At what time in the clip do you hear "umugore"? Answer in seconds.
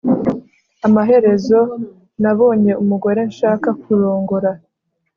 2.81-3.19